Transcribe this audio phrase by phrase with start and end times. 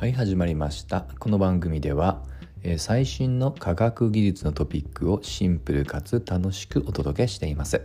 [0.00, 2.22] はい始まりましたこの番組では、
[2.62, 7.82] えー最新の科学技術のトピックをシンプルかつ楽しくお届けしています、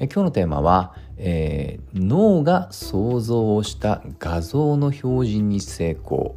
[0.00, 6.34] えー今日のテーマは、えー脳が想像をした画像の表示に成功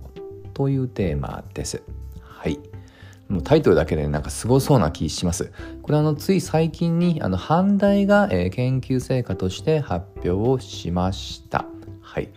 [0.54, 1.82] というテーマです
[2.22, 2.60] はい
[3.28, 5.52] もうタイトルだけでなんかすごそうな気します。
[5.82, 11.66] これあのつい最近にあの阪大が、え研究成果として発表をしました。
[12.00, 12.30] はい。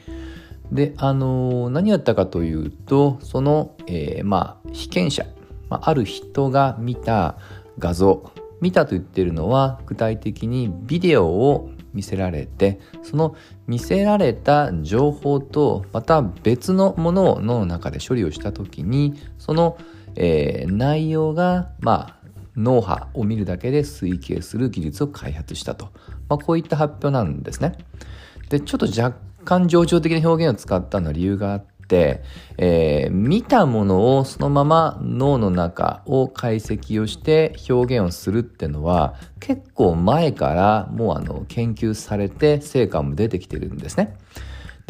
[0.72, 5.26] で、あのー何やったかというと、その、えーまあ被験者、
[5.68, 7.36] まあ、ある人が見た
[7.78, 13.34] 画像、見たと言ってるのは具体的にビデオを見せられてその
[13.66, 19.78] 見せられた情報とまた別のものを脳の中で処理をした時にその、
[20.14, 22.16] えー内容がまあ
[22.56, 25.86] 脳波を見るだけで推計する技術を開発したと、
[26.28, 27.78] まあ、こういった発表なんですね。
[28.50, 32.22] でちょっと若感情緒的な表現を使ったのは理由があって、
[32.56, 44.16] えー見たものをそのまま脳の中を解析をして表現をするってのは結構前からもうあの研究されて成果も出てきてるんですね。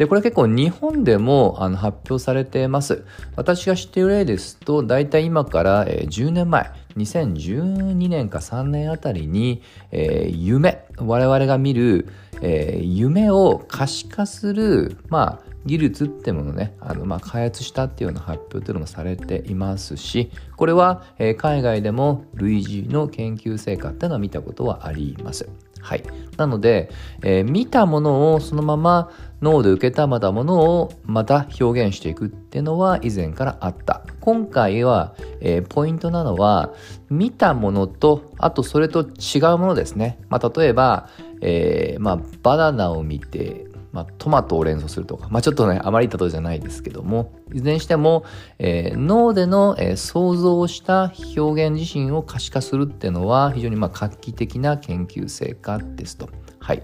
[0.01, 3.05] で、これ結構日本でもあの発表されてます。
[3.35, 12.07] 私が知っている例ですと、大体今から10年前、2012年か3年あたりに、えー夢、我々が見る、
[12.41, 25.47] えー夢を可視化する、まあ、技術ってものね、あの、まあ、開発したっていうような発表っていうのもされていますし、これは、えー海外でも類似の研究成果っていうのは見たことはあります。
[25.81, 26.03] はい。
[26.37, 26.89] なので、
[27.23, 34.03] えー見たものをそのまま脳で受けたまたものをまた表現していくっていうのは以前からあった。
[34.19, 36.73] 今回は、えーポイントなのは、
[37.09, 40.19] 見たものと、あとそれと違うものですね。
[40.29, 41.09] まあ、例えば、
[41.41, 48.23] えーまあ、バナナを見て、まあ、トマトを連想するとか、まあ、ちょっとね、あまり例えじゃないですけども、いずれにしても、
[48.59, 56.29] えー脳での、えー想像した表現自身を可視化するっていうのは、非常にまあ画期的な研究成果ですと。
[56.59, 56.83] はい。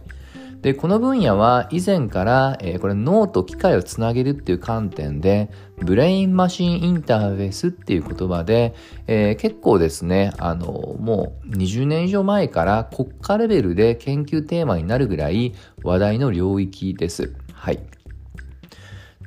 [0.61, 8.73] で、この分野は以前から、えーこれ脳と機械をつなげるっていう観点で、ブレインマシンインターフェースっていう言葉で、
[9.07, 15.53] えー結構ですね、あの、もう20年以上前から国家レベルで研究テーマになるぐらい
[15.83, 17.33] 話題の領域です。
[17.53, 17.79] はい。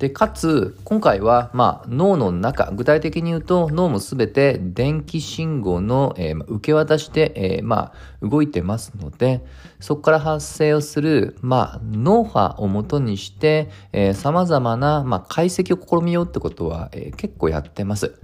[0.01, 9.45] で、かつ、今回は、まあ、脳の中、具体的に言うと、脳もすべて電気信号の、えー受け渡しで、えーまあ、動いてますので、
[9.79, 18.15] そこから発生をする、まあ、脳波をもとにして、えー、様々な、まあ、解析を試みようってことは、えー結構やってます。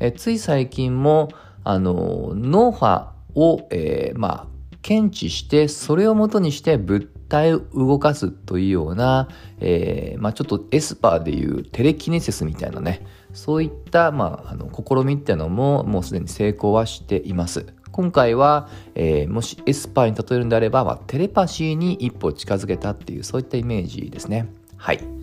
[0.00, 1.28] えつい最近も、
[1.64, 9.28] あの、脳波を、えまあ、検知してそれをもとにして物体を動かすというような、
[9.60, 17.66] えーまあ、ちょっとエスパーでいうテレキネシスみたいなねそういった、まあ、あの試みっていうのももうすでに成功はしています。
[17.92, 24.52] 今回は、えーもしエスパーに例えるんであれば、まあ、テレパシーに一歩近づけたっていうそういったイメージですね。
[24.76, 25.15] はい。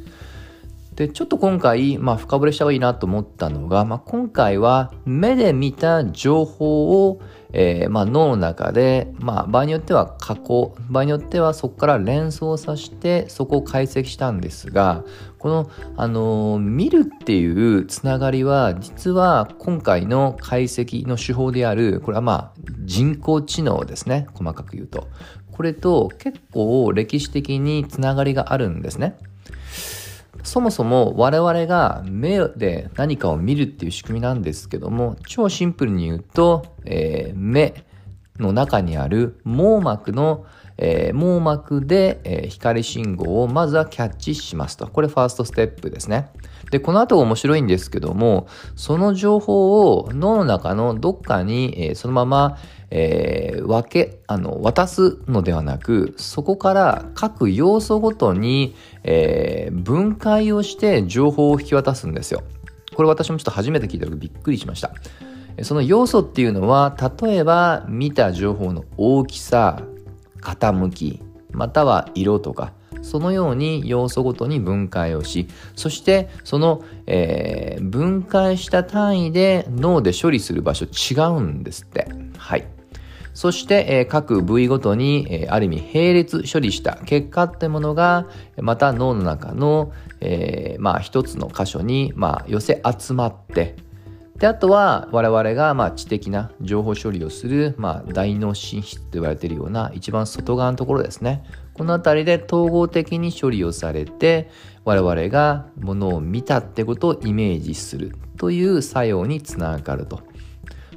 [0.96, 7.22] で、ちょっと今回、まあ、深掘りした方がいいなと思ったのが、まあ、今回は目で見た情報を、
[7.52, 15.04] えーまあ、脳の中で、まあ、場合によっては加工、場合によってはそこから連想させて、そこを解析したんですが、
[15.40, 25.08] この、あのー見るっていうつながりは、実は今回の解析の手法である、これはまあ、人工知能ですね、細かく言うと。
[25.52, 29.18] これと結構歴史的につながりがあるんですね。
[30.44, 37.86] そもそも我々が目で何かを見るっていう仕組みなんですけども超シンプルに言うと、えー目
[38.40, 40.46] の中にある網膜の、
[40.78, 44.88] えー網膜で、えー光信号をまずはキャッチしますと。
[44.88, 46.30] これファーストステップですね。
[46.72, 52.58] でこの後面白いんですけどもその情報を脳の中のどっかに、えーそのまま、
[52.90, 62.42] えー分けあの渡すのではなくそこから各要素ごとに、えー分解をして情報を引き渡すんですよ。
[62.96, 64.92] これ私もちょっと初めて聞いた時びっくりしました。
[65.62, 69.84] その要素っていうのは例えば見た情報の大きさ
[70.44, 82.08] 傾きまたは色とかそのように要素ごとに分解をしそしてその、えー分解した単位で脳で処理する場所違うんですって。
[82.38, 82.68] はい。
[83.34, 89.92] そして、えー各部位ごとに、えーある意味並列処理した結果ってものがまた脳の中の、
[90.22, 93.76] えーまあ、一つの箇所に、まあ、寄せ集まって
[94.40, 101.44] であとは我々がまあ知的な情報処理をする、まあ、大脳進出と言われているような一番外側のところですね。
[101.74, 104.50] この辺りで統合的に処理をされて
[104.86, 110.22] 我々がものを見たってことをイメージするという作用につながると。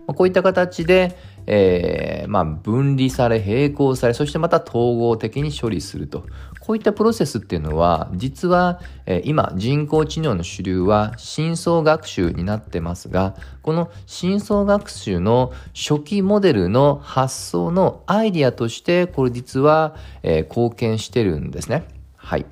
[0.06, 1.16] まこういった形で
[1.46, 6.24] えー、まあ、分離され、並行され、そしてまた統合的に処理すると。
[6.60, 19.94] こういったプロセスっていうのは、実は、えー、今、人工知能の主流は深層学習になってますが、この深層学習の初期モデルの発想のアイディアとして、これ実は、
[20.24, 21.86] えー、貢献してるんですね。
[22.16, 22.46] はい。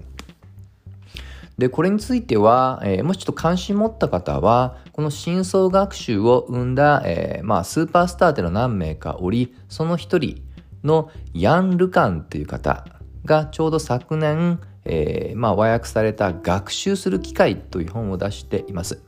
[1.58, 10.42] で、これについては、えー、もしちょっと関心持った方は、この深層学習を生んだ、えー、まあ、スーパースターっていうの何名かおり、その一人
[10.82, 12.84] のヤン・ルカンっていう方
[13.24, 19.02] がちょうど昨年、えー、まあ、和訳された学習する機会という本を出しています。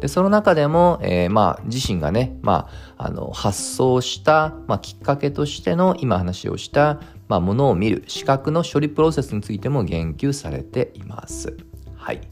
[0.00, 11.67] で、その中でも、えー、まあ、自身がね、まあ、あの、発想した、まあ、きっかけとしての今話をした、まあ、ものを見る視覚の処理プロセスについても言及されています。
[12.08, 12.22] はい。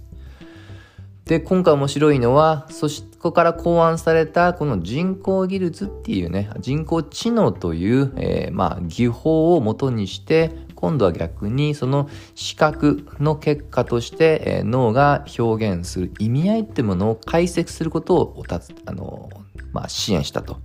[1.26, 2.88] で、今回面白いのは、そ
[3.20, 19.28] こから考案されたこの人工技術っていうね、人工知能という、えー、まあ、技法をもとにして、今度は逆にその視覚の結果として、えー、脳が表現する意味合いっていうものを解析することをおた、あの、
[19.74, 20.56] まあ、支援したと。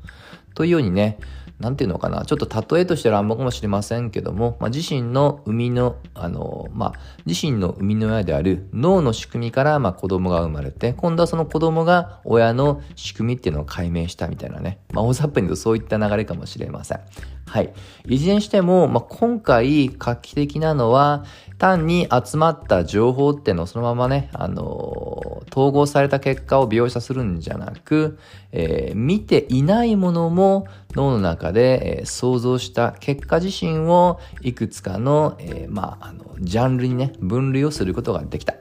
[0.55, 1.17] というようにね、
[1.61, 6.93] なんていうのかな、ちょっと例えとしては乱暴かもしれませんけども、まあ、自身の生みの、あの、まあ、
[7.25, 16.99] 自身の生みの親である脳の仕組みから、まあ、子供が生まれて、今度はその子供が親の仕組みっていうのを解明したみたいなね、まあ、大雑把に言うとそういった流れかもしれません。
[17.45, 17.73] はい。
[18.07, 21.25] いずれにしても、まあ、今回画期的なのは、
[21.57, 28.17] 単に集まった情報っていうのをそのままね、あの、統合された結果を描写するんじゃなく、
[28.51, 30.65] えー、見ていないものも
[30.95, 38.55] 脳の中で、想像した結果自身をいくつかの、えまあ、あの、ジャンルにね、分類をすることができた。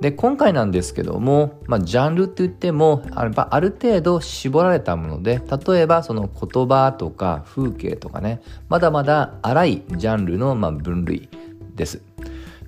[0.00, 11.28] で、今回なんですけども、まあ、ジャンルって言っても、あある程度絞られたもので、例えばその言葉とか風景とかね、まだまだ荒いジャンルのま分類
[11.76, 12.02] です。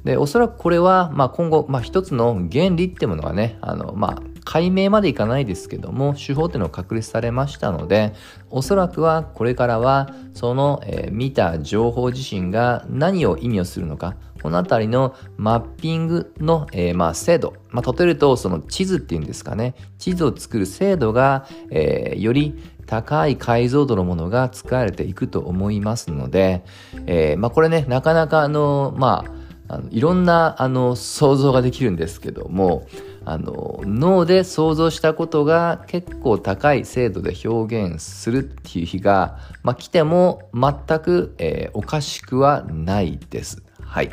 [0.05, 8.13] で、おそらくこれは、ま、今後、まあ、一つの原理ってものがね、あの、まあ、解明までいかないですけども、手法っていうのを確立されましたので、
[8.51, 22.55] おそらくはこれからは、その、えー、見た情報自身が何を意味をするのか、このあたりのマッピングの、えー、まあ精度、まあ、例えるとその地図っていうんですかね、地図を作る精度が、えー、より
[22.87, 26.63] 高い解像度のものが使われていくと思いますので、
[27.07, 32.87] え、まあこれね、なかなかあの、まあ、あのいろんなあの想像ができるんですけども
[33.27, 43.63] あの脳で想像したことが結構高い精度で表現するっていう日が、まあ、来ても全く、えー、おかしくはないです。
[43.81, 44.11] はい。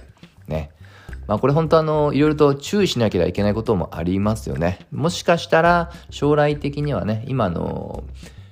[0.47, 0.71] ね。
[1.27, 4.79] まあこれ本当あの、いろいろと注意しなければいけないこともありますよね。
[4.91, 8.03] もしかしたら将来的にはね、今の、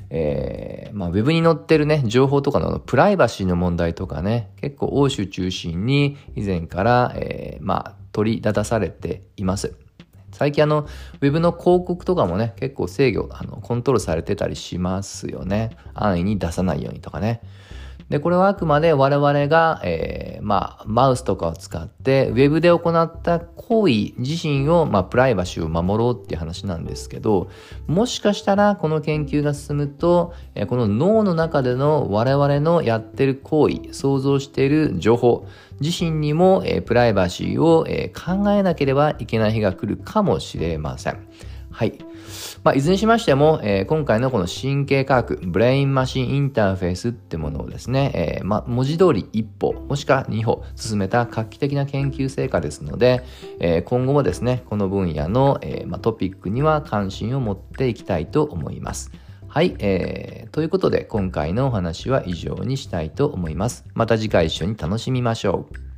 [0.10, 9.76] えー、まあ、ウェブに載ってるね、情報とかのプライバシーの問題とかね、結構欧州中心に以前から、えー、まあ、取り立たされています。
[10.40, 10.88] 最近あの、
[11.20, 15.72] ウェブの広告とかもね、結構制御、あの、コントロールされてたりしますよね。
[15.94, 17.42] 安易に出さないようにとかね。
[18.10, 27.50] で、これはあくまで我々が、えー、まあ、マウスとかを使って、ウェブで行った行為自身を、まあ、プライバシーを守ろうっていう話なんですけど、
[27.86, 35.46] もしかしたらこの研究が進むと、えー、この脳の中での我々のやってる行為、想像している情報、
[35.80, 41.28] 自身にも、えー、プライバシーを、え、考えなければいけない日が来るかもしれません。
[41.80, 41.98] はい。
[42.66, 53.24] まあ、いずれにしましても、えー、今回のこの神経科学、ブレインマシンインターフェースってものをですね、えー、まあ、文字通り一歩、もしくは二歩進めた画期的な研究成果ですので、
[53.62, 59.14] えー、今後もですね、この分野の、えまあ、トピックには関心を持っていきたいと思います。
[59.48, 63.86] はい、えー、ということで今回のお話は以上にしたいと思います。
[63.94, 65.89] また次回一緒に楽しみましょう。